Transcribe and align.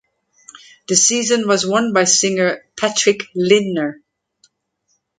The 0.87 0.95
season 0.95 1.47
was 1.47 1.67
won 1.67 1.93
by 1.93 2.05
singer 2.05 2.65
Patrick 2.75 3.21
Lindner. 3.35 4.01